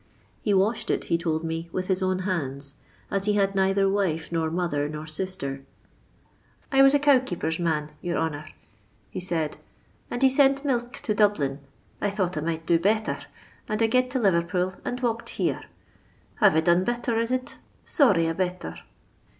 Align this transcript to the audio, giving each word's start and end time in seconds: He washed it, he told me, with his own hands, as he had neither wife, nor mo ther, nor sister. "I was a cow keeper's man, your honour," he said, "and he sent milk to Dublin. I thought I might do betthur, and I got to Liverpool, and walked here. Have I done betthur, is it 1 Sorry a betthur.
He 0.41 0.51
washed 0.51 0.89
it, 0.89 1.03
he 1.03 1.17
told 1.19 1.43
me, 1.43 1.69
with 1.71 1.85
his 1.85 2.01
own 2.01 2.17
hands, 2.25 2.73
as 3.11 3.25
he 3.25 3.33
had 3.33 3.53
neither 3.53 3.87
wife, 3.87 4.31
nor 4.31 4.49
mo 4.49 4.67
ther, 4.67 4.87
nor 4.89 5.05
sister. 5.05 5.61
"I 6.71 6.81
was 6.81 6.95
a 6.95 6.99
cow 6.99 7.19
keeper's 7.19 7.59
man, 7.59 7.91
your 8.01 8.17
honour," 8.17 8.45
he 9.11 9.19
said, 9.19 9.57
"and 10.09 10.23
he 10.23 10.29
sent 10.31 10.65
milk 10.65 10.93
to 10.93 11.13
Dublin. 11.13 11.59
I 12.01 12.09
thought 12.09 12.35
I 12.35 12.41
might 12.41 12.65
do 12.65 12.79
betthur, 12.79 13.23
and 13.69 13.79
I 13.79 13.85
got 13.85 14.09
to 14.09 14.19
Liverpool, 14.19 14.73
and 14.83 14.99
walked 15.01 15.29
here. 15.29 15.65
Have 16.37 16.55
I 16.55 16.61
done 16.61 16.83
betthur, 16.83 17.19
is 17.21 17.29
it 17.31 17.51
1 17.51 17.57
Sorry 17.85 18.25
a 18.27 18.33
betthur. 18.33 18.79